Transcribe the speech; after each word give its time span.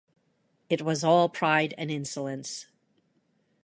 It 0.67 0.81
was 0.81 1.03
all 1.03 1.29
pride 1.29 1.75
and 1.77 1.91
insolence. 1.91 2.65